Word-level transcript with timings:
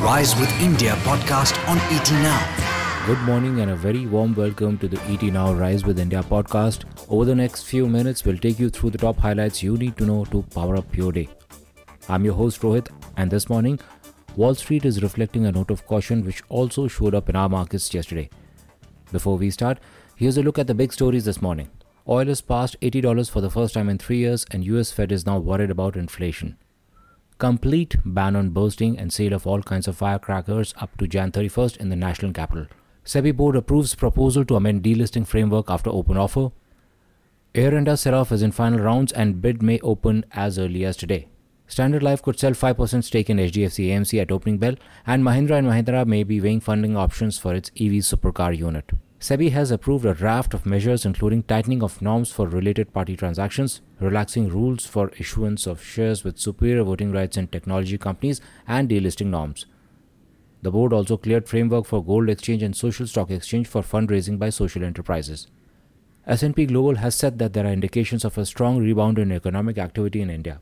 Rise 0.00 0.38
with 0.38 0.52
India 0.60 0.92
podcast 1.02 1.58
on 1.68 1.76
ET 1.92 2.08
Now. 2.12 3.04
Good 3.04 3.18
morning 3.22 3.58
and 3.58 3.72
a 3.72 3.74
very 3.74 4.06
warm 4.06 4.32
welcome 4.32 4.78
to 4.78 4.86
the 4.86 5.00
ET 5.10 5.22
Now 5.24 5.52
Rise 5.52 5.84
with 5.84 5.98
India 5.98 6.22
podcast. 6.22 6.84
Over 7.08 7.24
the 7.24 7.34
next 7.34 7.64
few 7.64 7.88
minutes, 7.88 8.24
we'll 8.24 8.38
take 8.38 8.60
you 8.60 8.70
through 8.70 8.90
the 8.90 8.98
top 8.98 9.16
highlights 9.16 9.60
you 9.60 9.76
need 9.76 9.96
to 9.96 10.06
know 10.06 10.24
to 10.26 10.42
power 10.54 10.76
up 10.76 10.96
your 10.96 11.10
day. 11.10 11.28
I'm 12.08 12.24
your 12.24 12.34
host 12.34 12.60
Rohit, 12.60 12.90
and 13.16 13.28
this 13.28 13.48
morning, 13.48 13.80
Wall 14.36 14.54
Street 14.54 14.84
is 14.84 15.02
reflecting 15.02 15.46
a 15.46 15.52
note 15.52 15.72
of 15.72 15.84
caution 15.84 16.24
which 16.24 16.44
also 16.48 16.86
showed 16.86 17.16
up 17.16 17.28
in 17.28 17.34
our 17.34 17.48
markets 17.48 17.92
yesterday. 17.92 18.30
Before 19.10 19.36
we 19.36 19.50
start, 19.50 19.80
here's 20.14 20.38
a 20.38 20.44
look 20.44 20.60
at 20.60 20.68
the 20.68 20.74
big 20.74 20.92
stories 20.92 21.24
this 21.24 21.42
morning. 21.42 21.70
Oil 22.08 22.26
has 22.26 22.40
passed 22.40 22.80
$80 22.82 23.28
for 23.28 23.40
the 23.40 23.50
first 23.50 23.74
time 23.74 23.88
in 23.88 23.98
three 23.98 24.18
years, 24.18 24.46
and 24.52 24.64
US 24.64 24.92
Fed 24.92 25.10
is 25.10 25.26
now 25.26 25.38
worried 25.38 25.72
about 25.72 25.96
inflation 25.96 26.56
complete 27.38 27.96
ban 28.04 28.34
on 28.34 28.50
bursting 28.50 28.98
and 28.98 29.12
sale 29.12 29.32
of 29.32 29.46
all 29.46 29.62
kinds 29.62 29.86
of 29.86 29.96
firecrackers 29.96 30.74
up 30.78 30.96
to 30.98 31.06
Jan 31.06 31.30
31st 31.30 31.76
in 31.76 31.88
the 31.88 31.96
national 31.96 32.32
capital. 32.32 32.66
SEBI 33.04 33.34
board 33.34 33.54
approves 33.54 33.94
proposal 33.94 34.44
to 34.44 34.56
amend 34.56 34.82
delisting 34.82 35.26
framework 35.26 35.70
after 35.70 35.88
open 35.88 36.16
offer. 36.16 36.50
Air 37.54 37.74
India 37.74 37.96
sell-off 37.96 38.32
is 38.32 38.42
in 38.42 38.52
final 38.52 38.80
rounds 38.80 39.12
and 39.12 39.40
bid 39.40 39.62
may 39.62 39.78
open 39.80 40.24
as 40.32 40.58
early 40.58 40.84
as 40.84 40.96
today. 40.96 41.28
Standard 41.68 42.02
Life 42.02 42.22
could 42.22 42.38
sell 42.38 42.52
5% 42.52 43.04
stake 43.04 43.30
in 43.30 43.36
HDFC 43.36 43.88
AMC 43.88 44.20
at 44.20 44.32
opening 44.32 44.58
bell, 44.58 44.74
and 45.06 45.22
Mahindra 45.22 45.58
and 45.58 45.68
Mahindra 45.68 46.06
may 46.06 46.24
be 46.24 46.40
weighing 46.40 46.60
funding 46.60 46.96
options 46.96 47.38
for 47.38 47.54
its 47.54 47.70
EV 47.76 48.02
supercar 48.02 48.56
unit. 48.56 48.90
SEBI 49.20 49.50
has 49.50 49.72
approved 49.72 50.04
a 50.04 50.14
raft 50.14 50.54
of 50.54 50.64
measures 50.64 51.04
including 51.04 51.42
tightening 51.42 51.82
of 51.82 52.00
norms 52.00 52.30
for 52.30 52.46
related 52.46 52.92
party 52.92 53.16
transactions, 53.16 53.80
relaxing 53.98 54.48
rules 54.48 54.86
for 54.86 55.10
issuance 55.18 55.66
of 55.66 55.82
shares 55.82 56.22
with 56.22 56.38
superior 56.38 56.84
voting 56.84 57.10
rights 57.10 57.36
in 57.36 57.48
technology 57.48 57.98
companies, 57.98 58.40
and 58.68 58.88
delisting 58.88 59.26
norms. 59.26 59.66
The 60.62 60.70
board 60.70 60.92
also 60.92 61.16
cleared 61.16 61.48
framework 61.48 61.86
for 61.86 62.04
gold 62.04 62.30
exchange 62.30 62.62
and 62.62 62.76
social 62.76 63.08
stock 63.08 63.30
exchange 63.30 63.66
for 63.66 63.82
fundraising 63.82 64.38
by 64.38 64.50
social 64.50 64.84
enterprises. 64.84 65.48
S&P 66.26 66.66
Global 66.66 66.96
has 66.96 67.16
said 67.16 67.40
that 67.40 67.54
there 67.54 67.66
are 67.66 67.72
indications 67.72 68.24
of 68.24 68.38
a 68.38 68.46
strong 68.46 68.78
rebound 68.78 69.18
in 69.18 69.32
economic 69.32 69.78
activity 69.78 70.20
in 70.20 70.30
India. 70.30 70.60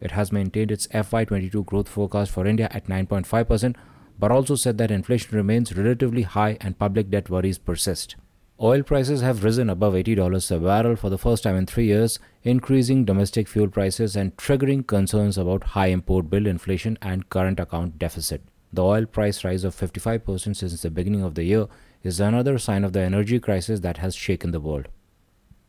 It 0.00 0.12
has 0.12 0.32
maintained 0.32 0.72
its 0.72 0.86
FY22 0.88 1.66
growth 1.66 1.88
forecast 1.88 2.30
for 2.30 2.46
India 2.46 2.68
at 2.70 2.86
9.5% 2.86 3.74
but 4.18 4.30
also 4.30 4.54
said 4.54 4.78
that 4.78 4.90
inflation 4.90 5.36
remains 5.36 5.76
relatively 5.76 6.22
high 6.22 6.56
and 6.60 6.78
public 6.78 7.10
debt 7.10 7.30
worries 7.30 7.58
persist. 7.58 8.16
Oil 8.60 8.82
prices 8.82 9.22
have 9.22 9.42
risen 9.42 9.68
above 9.68 9.94
$80 9.94 10.50
a 10.50 10.60
barrel 10.60 10.94
for 10.94 11.10
the 11.10 11.18
first 11.18 11.42
time 11.42 11.56
in 11.56 11.66
three 11.66 11.86
years, 11.86 12.20
increasing 12.44 13.04
domestic 13.04 13.48
fuel 13.48 13.68
prices 13.68 14.14
and 14.14 14.36
triggering 14.36 14.86
concerns 14.86 15.36
about 15.36 15.64
high 15.64 15.88
import 15.88 16.30
bill 16.30 16.46
inflation 16.46 16.96
and 17.02 17.28
current 17.28 17.58
account 17.58 17.98
deficit. 17.98 18.42
The 18.72 18.84
oil 18.84 19.04
price 19.04 19.44
rise 19.44 19.64
of 19.64 19.74
55% 19.74 20.56
since 20.56 20.80
the 20.80 20.90
beginning 20.90 21.22
of 21.22 21.34
the 21.34 21.44
year 21.44 21.66
is 22.02 22.20
another 22.20 22.58
sign 22.58 22.84
of 22.84 22.92
the 22.92 23.00
energy 23.00 23.40
crisis 23.40 23.80
that 23.80 23.98
has 23.98 24.14
shaken 24.14 24.52
the 24.52 24.60
world. 24.60 24.88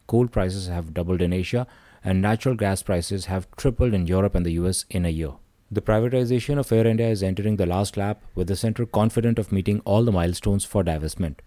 Coal 0.08 0.28
prices 0.28 0.68
have 0.68 0.94
doubled 0.94 1.22
in 1.22 1.34
Asia, 1.34 1.66
and 2.04 2.22
natural 2.22 2.56
gas 2.56 2.84
prices 2.84 3.26
have 3.26 3.48
tripled 3.56 3.94
in 3.94 4.08
Europe 4.08 4.36
and 4.36 4.46
the 4.46 4.54
US 4.54 4.86
in 4.90 5.06
a 5.06 5.10
year. 5.10 5.32
The 5.74 5.82
privatization 5.82 6.60
of 6.60 6.72
Air 6.72 6.86
India 6.86 7.10
is 7.10 7.24
entering 7.24 7.56
the 7.56 7.66
last 7.66 7.98
lap, 7.98 8.22
with 8.36 8.46
the 8.46 8.56
centre 8.56 8.86
confident 8.86 9.40
of 9.40 9.52
meeting 9.52 9.82
all 9.86 10.04
the 10.04 10.12
milestones 10.12 10.64
for 10.64 10.84
divestment. 10.84 11.38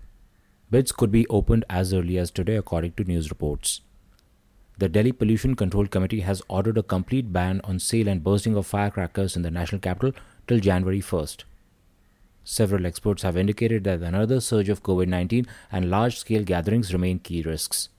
Bids 0.68 0.90
could 0.90 1.12
be 1.12 1.28
opened 1.28 1.64
as 1.70 1.94
early 1.94 2.18
as 2.18 2.32
today, 2.32 2.56
according 2.56 2.94
to 2.94 3.04
news 3.04 3.30
reports. 3.30 3.82
The 4.78 4.88
Delhi 4.88 5.12
Pollution 5.12 5.54
Control 5.54 5.86
Committee 5.86 6.22
has 6.22 6.42
ordered 6.48 6.76
a 6.76 6.82
complete 6.82 7.32
ban 7.32 7.60
on 7.62 7.78
sale 7.78 8.08
and 8.08 8.24
bursting 8.24 8.56
of 8.56 8.66
firecrackers 8.66 9.36
in 9.36 9.42
the 9.42 9.50
national 9.52 9.80
capital 9.80 10.10
till 10.48 10.58
January 10.58 11.00
1st. 11.00 11.44
Several 12.42 12.84
experts 12.84 13.22
have 13.22 13.36
indicated 13.36 13.84
that 13.84 14.02
another 14.02 14.40
surge 14.40 14.68
of 14.68 14.82
COVID 14.82 15.06
19 15.06 15.46
and 15.70 15.88
large 15.88 16.18
scale 16.18 16.42
gatherings 16.42 16.92
remain 16.92 17.20
key 17.20 17.42
risks. 17.42 17.90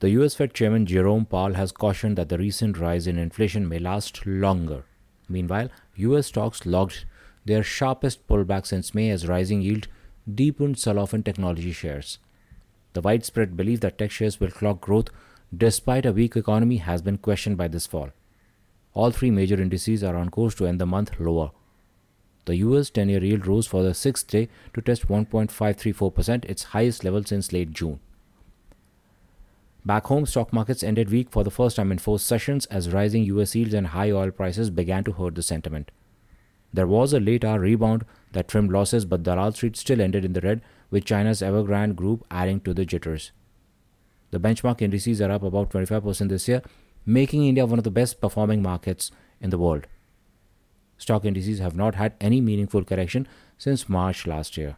The 0.00 0.10
US 0.20 0.34
Fed 0.34 0.52
Chairman 0.52 0.84
Jerome 0.84 1.24
Powell 1.24 1.54
has 1.54 1.72
cautioned 1.72 2.18
that 2.18 2.28
the 2.28 2.36
recent 2.36 2.76
rise 2.76 3.06
in 3.06 3.16
inflation 3.16 3.66
may 3.66 3.78
last 3.78 4.26
longer. 4.26 4.84
Meanwhile, 5.28 5.70
US 5.96 6.26
stocks 6.26 6.66
logged 6.66 7.04
their 7.44 7.62
sharpest 7.62 8.26
pullback 8.28 8.66
since 8.66 8.94
May 8.94 9.10
as 9.10 9.28
rising 9.28 9.62
yield 9.62 9.88
deepened 10.32 10.78
sell 10.78 10.98
off 10.98 11.14
in 11.14 11.22
technology 11.22 11.72
shares. 11.72 12.18
The 12.92 13.00
widespread 13.00 13.56
belief 13.56 13.80
that 13.80 13.98
tech 13.98 14.10
shares 14.10 14.38
will 14.38 14.50
clock 14.50 14.80
growth 14.80 15.08
despite 15.56 16.06
a 16.06 16.12
weak 16.12 16.36
economy 16.36 16.76
has 16.76 17.02
been 17.02 17.18
questioned 17.18 17.56
by 17.56 17.68
this 17.68 17.86
fall. 17.86 18.10
All 18.94 19.10
three 19.10 19.30
major 19.30 19.60
indices 19.60 20.04
are 20.04 20.16
on 20.16 20.30
course 20.30 20.54
to 20.56 20.66
end 20.66 20.80
the 20.80 20.86
month 20.86 21.18
lower. 21.18 21.50
The 22.44 22.56
US 22.56 22.90
10 22.90 23.08
year 23.08 23.22
yield 23.22 23.46
rose 23.46 23.66
for 23.66 23.82
the 23.82 23.94
sixth 23.94 24.26
day 24.26 24.48
to 24.74 24.82
test 24.82 25.08
1.534%, 25.08 26.44
its 26.44 26.64
highest 26.64 27.04
level 27.04 27.24
since 27.24 27.52
late 27.52 27.70
June. 27.70 28.00
Back 29.84 30.04
home, 30.06 30.26
stock 30.26 30.52
markets 30.52 30.84
ended 30.84 31.10
weak 31.10 31.30
for 31.30 31.42
the 31.42 31.50
first 31.50 31.74
time 31.74 31.90
in 31.90 31.98
four 31.98 32.20
sessions 32.20 32.66
as 32.66 32.90
rising 32.90 33.24
US 33.24 33.56
yields 33.56 33.74
and 33.74 33.88
high 33.88 34.12
oil 34.12 34.30
prices 34.30 34.70
began 34.70 35.02
to 35.04 35.12
hurt 35.12 35.34
the 35.34 35.42
sentiment. 35.42 35.90
There 36.72 36.86
was 36.86 37.12
a 37.12 37.20
late 37.20 37.44
hour 37.44 37.58
rebound 37.58 38.04
that 38.30 38.46
trimmed 38.46 38.70
losses, 38.70 39.04
but 39.04 39.24
Dalal 39.24 39.52
Street 39.52 39.76
still 39.76 40.00
ended 40.00 40.24
in 40.24 40.34
the 40.34 40.40
red, 40.40 40.62
with 40.90 41.04
China's 41.04 41.42
Evergrande 41.42 41.96
Group 41.96 42.24
adding 42.30 42.60
to 42.60 42.72
the 42.72 42.84
jitters. 42.84 43.32
The 44.30 44.38
benchmark 44.38 44.80
indices 44.80 45.20
are 45.20 45.30
up 45.30 45.42
about 45.42 45.70
25% 45.70 46.28
this 46.28 46.48
year, 46.48 46.62
making 47.04 47.44
India 47.44 47.66
one 47.66 47.78
of 47.78 47.84
the 47.84 47.90
best 47.90 48.20
performing 48.20 48.62
markets 48.62 49.10
in 49.40 49.50
the 49.50 49.58
world. 49.58 49.86
Stock 50.96 51.24
indices 51.24 51.58
have 51.58 51.74
not 51.74 51.96
had 51.96 52.14
any 52.20 52.40
meaningful 52.40 52.84
correction 52.84 53.26
since 53.58 53.88
March 53.88 54.26
last 54.26 54.56
year. 54.56 54.76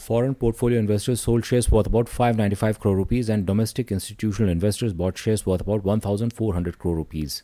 Foreign 0.00 0.34
portfolio 0.34 0.78
investors 0.78 1.20
sold 1.20 1.44
shares 1.44 1.70
worth 1.70 1.86
about 1.86 2.08
595 2.08 2.80
crore 2.80 2.96
rupees 2.96 3.28
and 3.28 3.44
domestic 3.44 3.92
institutional 3.92 4.50
investors 4.50 4.94
bought 4.94 5.18
shares 5.18 5.44
worth 5.44 5.60
about 5.60 5.84
1400 5.84 6.78
crore 6.78 6.96
rupees. 6.96 7.42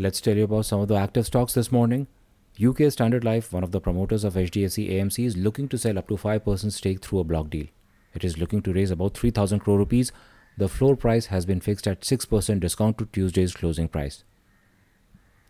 Let's 0.00 0.20
tell 0.20 0.36
you 0.36 0.42
about 0.42 0.66
some 0.66 0.80
of 0.80 0.88
the 0.88 0.96
active 0.96 1.26
stocks 1.26 1.54
this 1.54 1.70
morning. 1.70 2.08
UK 2.60 2.90
Standard 2.90 3.22
Life, 3.22 3.52
one 3.52 3.62
of 3.62 3.70
the 3.70 3.80
promoters 3.80 4.24
of 4.24 4.34
HDFC 4.34 4.90
AMC, 4.90 5.24
is 5.24 5.36
looking 5.36 5.68
to 5.68 5.78
sell 5.78 5.96
up 5.96 6.08
to 6.08 6.14
5% 6.14 6.72
stake 6.72 7.00
through 7.00 7.20
a 7.20 7.24
block 7.24 7.48
deal. 7.48 7.68
It 8.12 8.24
is 8.24 8.36
looking 8.36 8.62
to 8.62 8.72
raise 8.72 8.90
about 8.90 9.16
3000 9.16 9.60
crore 9.60 9.78
rupees. 9.78 10.10
The 10.58 10.68
floor 10.68 10.96
price 10.96 11.26
has 11.26 11.46
been 11.46 11.60
fixed 11.60 11.86
at 11.86 12.00
6% 12.00 12.58
discount 12.58 12.98
to 12.98 13.06
Tuesday's 13.06 13.54
closing 13.54 13.86
price. 13.86 14.24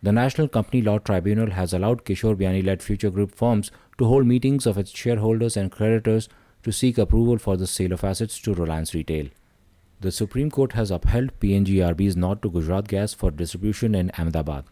The 0.05 0.11
National 0.11 0.49
Company 0.49 0.83
Law 0.83 0.99
Tribunal 0.99 1.53
has 1.53 1.73
allowed 1.73 2.05
Kishore 2.05 2.35
Biyani 2.35 2.65
led 2.67 2.83
Future 2.83 3.09
Group 3.11 3.33
firms 3.37 3.71
to 3.99 4.05
hold 4.07 4.27
meetings 4.27 4.67
of 4.67 4.77
its 4.77 4.91
shareholders 4.91 5.57
and 5.57 5.71
creditors 5.71 6.29
to 6.65 6.73
seek 6.73 6.99
approval 6.99 7.39
for 7.39 7.57
the 7.57 7.69
sale 7.69 7.93
of 7.93 8.03
assets 8.03 8.41
to 8.41 8.53
Reliance 8.53 8.95
Retail. 8.95 9.29
The 10.01 10.11
Supreme 10.11 10.51
Court 10.51 10.73
has 10.73 10.91
upheld 10.91 11.39
PNGRB's 11.39 12.17
nod 12.17 12.43
to 12.43 12.51
Gujarat 12.51 12.89
Gas 12.89 13.15
for 13.15 13.31
distribution 13.31 13.95
in 13.95 14.11
Ahmedabad, 14.19 14.65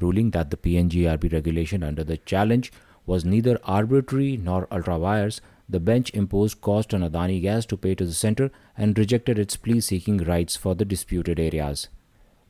ruling 0.00 0.32
that 0.32 0.50
the 0.50 0.56
PNGRB 0.56 1.32
regulation 1.32 1.84
under 1.84 2.02
the 2.02 2.16
challenge 2.16 2.72
was 3.06 3.24
neither 3.24 3.60
arbitrary 3.62 4.36
nor 4.36 4.66
ultra 4.72 4.98
vires. 4.98 5.40
The 5.68 5.78
bench 5.78 6.10
imposed 6.14 6.60
cost 6.60 6.92
on 6.92 7.02
Adani 7.02 7.40
Gas 7.40 7.64
to 7.66 7.76
pay 7.76 7.94
to 7.94 8.04
the 8.04 8.12
centre 8.12 8.50
and 8.76 8.98
rejected 8.98 9.38
its 9.38 9.56
plea 9.56 9.80
seeking 9.80 10.18
rights 10.18 10.56
for 10.56 10.74
the 10.74 10.84
disputed 10.84 11.38
areas. 11.38 11.86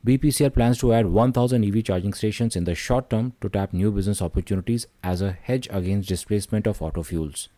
BPCL 0.05 0.53
plans 0.53 0.77
to 0.77 0.93
add 0.93 1.07
1,000 1.07 1.65
EV 1.65 1.83
charging 1.83 2.13
stations 2.13 2.55
in 2.55 2.65
the 2.65 2.75
short 2.75 3.09
term 3.09 3.33
to 3.41 3.49
tap 3.49 3.73
new 3.73 3.91
business 3.91 4.21
opportunities 4.21 4.85
as 5.03 5.19
a 5.19 5.31
hedge 5.31 5.67
against 5.71 6.07
displacement 6.07 6.67
of 6.67 6.79
auto 6.79 7.01
fuels. 7.01 7.49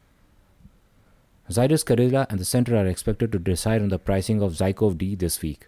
Zydus 1.52 1.84
Cadila 1.84 2.26
and 2.30 2.40
the 2.40 2.46
center 2.46 2.78
are 2.78 2.86
expected 2.86 3.34
to 3.34 3.40
decide 3.40 3.82
on 3.82 3.90
the 3.90 4.00
pricing 4.00 4.42
of 4.42 4.54
Zycov 4.54 4.98
D 4.98 5.14
this 5.16 5.42
week. 5.42 5.68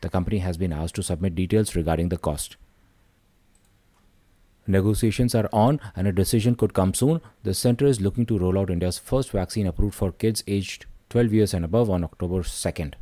The 0.00 0.08
company 0.08 0.38
has 0.38 0.56
been 0.56 0.72
asked 0.72 0.94
to 0.94 1.02
submit 1.02 1.34
details 1.34 1.76
regarding 1.76 2.08
the 2.08 2.16
cost. 2.16 2.56
Negotiations 4.66 5.34
are 5.34 5.50
on 5.52 5.80
and 5.94 6.06
a 6.06 6.12
decision 6.12 6.54
could 6.54 6.72
come 6.72 6.94
soon. 6.94 7.20
The 7.42 7.52
center 7.52 7.84
is 7.84 8.00
looking 8.00 8.24
to 8.26 8.38
roll 8.38 8.58
out 8.58 8.70
India's 8.70 8.98
first 8.98 9.32
vaccine 9.32 9.66
approved 9.66 9.96
for 9.96 10.12
kids 10.12 10.42
aged 10.46 10.86
12 11.10 11.34
years 11.34 11.52
and 11.52 11.62
above 11.62 11.90
on 11.90 12.04
October 12.04 12.40
2nd. 12.40 12.94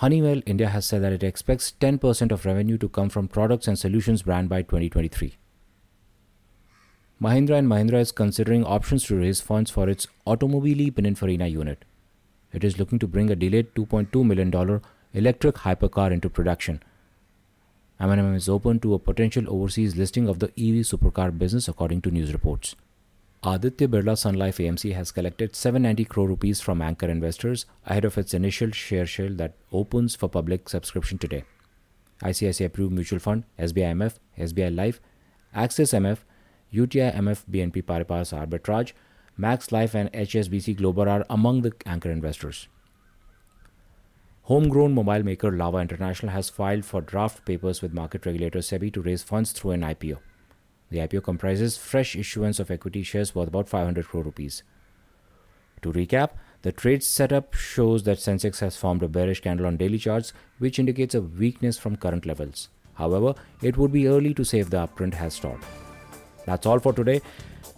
Honeywell 0.00 0.40
India 0.46 0.70
has 0.70 0.86
said 0.86 1.02
that 1.02 1.12
it 1.12 1.22
expects 1.22 1.74
10% 1.78 2.32
of 2.32 2.46
revenue 2.46 2.78
to 2.78 2.88
come 2.88 3.10
from 3.10 3.28
products 3.28 3.68
and 3.68 3.78
solutions 3.78 4.22
brand 4.22 4.48
by 4.48 4.62
2023. 4.62 5.34
Mahindra 7.20 7.58
and 7.58 7.68
Mahindra 7.68 8.00
is 8.00 8.10
considering 8.10 8.64
options 8.64 9.04
to 9.04 9.16
raise 9.16 9.42
funds 9.42 9.70
for 9.70 9.90
its 9.90 10.06
Automobili 10.26 10.90
Pininfarina 10.90 11.50
unit. 11.50 11.84
It 12.50 12.64
is 12.64 12.78
looking 12.78 12.98
to 12.98 13.06
bring 13.06 13.28
a 13.28 13.36
delayed 13.36 13.74
$2.2 13.74 14.24
million 14.24 14.80
electric 15.12 15.56
hypercar 15.56 16.10
into 16.10 16.30
production. 16.30 16.82
M&M 18.00 18.34
is 18.34 18.48
open 18.48 18.80
to 18.80 18.94
a 18.94 18.98
potential 18.98 19.44
overseas 19.50 19.96
listing 19.96 20.30
of 20.30 20.38
the 20.38 20.46
EV 20.56 20.86
supercar 20.92 21.36
business 21.36 21.68
according 21.68 22.00
to 22.00 22.10
news 22.10 22.32
reports. 22.32 22.74
Aditya 23.42 23.88
Birla 23.88 24.18
Sun 24.18 24.34
Life 24.34 24.58
AMC 24.58 24.94
has 24.94 25.10
collected 25.12 25.56
790 25.56 26.04
crore 26.04 26.28
rupees 26.28 26.60
from 26.60 26.82
anchor 26.82 27.06
investors 27.08 27.64
ahead 27.86 28.04
of 28.04 28.18
its 28.18 28.34
initial 28.34 28.70
share 28.70 29.06
sale 29.06 29.34
that 29.36 29.54
opens 29.72 30.14
for 30.14 30.28
public 30.28 30.68
subscription 30.68 31.16
today. 31.16 31.44
ICICI 32.22 32.68
Pru 32.68 32.90
Mutual 32.90 33.18
Fund, 33.18 33.44
SBI 33.58 33.94
MF, 33.94 34.16
SBI 34.38 34.76
Life, 34.76 35.00
Axis 35.54 35.92
MF, 35.92 36.18
UTI 36.70 37.12
MF 37.12 37.44
BNP 37.50 37.82
Paribas 37.82 38.34
Arbitrage, 38.38 38.92
Max 39.38 39.72
Life, 39.72 39.94
and 39.94 40.12
HSBC 40.12 40.76
Global 40.76 41.08
are 41.08 41.24
among 41.30 41.62
the 41.62 41.72
anchor 41.86 42.10
investors. 42.10 42.68
Homegrown 44.42 44.92
mobile 44.92 45.22
maker 45.22 45.50
Lava 45.50 45.78
International 45.78 46.32
has 46.32 46.50
filed 46.50 46.84
for 46.84 47.00
draft 47.00 47.46
papers 47.46 47.80
with 47.80 47.94
market 47.94 48.26
regulator 48.26 48.58
SEBI 48.58 48.92
to 48.92 49.00
raise 49.00 49.22
funds 49.22 49.52
through 49.52 49.70
an 49.70 49.80
IPO. 49.80 50.18
The 50.90 50.98
IPO 50.98 51.24
comprises 51.24 51.76
fresh 51.76 52.16
issuance 52.16 52.58
of 52.58 52.70
equity 52.70 53.02
shares 53.02 53.34
worth 53.34 53.48
about 53.48 53.68
500 53.68 54.06
crore 54.06 54.24
rupees. 54.24 54.62
To 55.82 55.92
recap, 55.92 56.30
the 56.62 56.72
trade 56.72 57.02
setup 57.02 57.54
shows 57.54 58.02
that 58.02 58.18
Sensex 58.18 58.60
has 58.60 58.76
formed 58.76 59.02
a 59.02 59.08
bearish 59.08 59.40
candle 59.40 59.66
on 59.66 59.76
daily 59.76 59.98
charts, 59.98 60.32
which 60.58 60.78
indicates 60.78 61.14
a 61.14 61.22
weakness 61.22 61.78
from 61.78 61.96
current 61.96 62.26
levels. 62.26 62.68
However, 62.94 63.34
it 63.62 63.78
would 63.78 63.92
be 63.92 64.08
early 64.08 64.34
to 64.34 64.44
say 64.44 64.58
if 64.58 64.68
the 64.68 64.86
uptrend 64.86 65.14
has 65.14 65.34
stalled. 65.34 65.64
That's 66.44 66.66
all 66.66 66.78
for 66.78 66.92
today. 66.92 67.22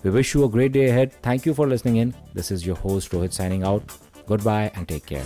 We 0.03 0.11
wish 0.11 0.35
you 0.35 0.44
a 0.44 0.49
great 0.49 0.73
day 0.73 0.88
ahead. 0.88 1.12
Thank 1.23 1.47
you 1.47 1.55
for 1.55 1.69
listening 1.69 1.97
in. 1.97 2.15
This 2.35 2.50
is 2.50 2.67
your 2.67 2.76
host 2.76 3.12
Rohit 3.12 3.32
signing 3.32 3.62
out. 3.62 3.85
Goodbye 4.26 4.73
and 4.75 4.88
take 4.88 5.06
care. 5.06 5.25